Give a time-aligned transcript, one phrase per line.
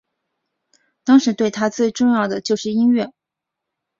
[1.03, 3.13] 当时对他最重要的就是音乐。